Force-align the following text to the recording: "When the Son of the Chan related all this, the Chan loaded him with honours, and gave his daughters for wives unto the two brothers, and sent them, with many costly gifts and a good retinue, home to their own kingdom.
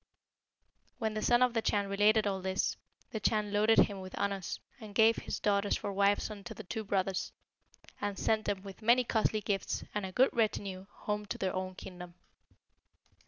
"When 0.97 1.13
the 1.13 1.21
Son 1.21 1.43
of 1.43 1.53
the 1.53 1.61
Chan 1.61 1.87
related 1.87 2.25
all 2.25 2.41
this, 2.41 2.75
the 3.11 3.19
Chan 3.19 3.53
loaded 3.53 3.77
him 3.81 4.01
with 4.01 4.15
honours, 4.15 4.59
and 4.79 4.95
gave 4.95 5.17
his 5.17 5.39
daughters 5.39 5.77
for 5.77 5.93
wives 5.93 6.31
unto 6.31 6.55
the 6.55 6.63
two 6.63 6.83
brothers, 6.83 7.31
and 8.01 8.17
sent 8.17 8.45
them, 8.45 8.63
with 8.63 8.81
many 8.81 9.03
costly 9.03 9.41
gifts 9.41 9.83
and 9.93 10.03
a 10.03 10.11
good 10.11 10.31
retinue, 10.33 10.87
home 10.89 11.27
to 11.27 11.37
their 11.37 11.53
own 11.55 11.75
kingdom. 11.75 12.15